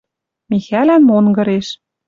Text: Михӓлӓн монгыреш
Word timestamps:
Михӓлӓн 0.49 1.01
монгыреш 1.09 1.67